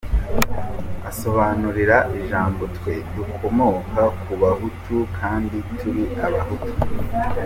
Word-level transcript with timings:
Asobanura 1.09 1.97
ijambo 2.19 2.63
"Twe 2.75 2.93
dukomoka 3.13 4.01
ku 4.23 4.33
Bahutu 4.41 4.95
kandi 5.19 5.57
turi 5.79 6.03
Abahutu. 6.25 6.71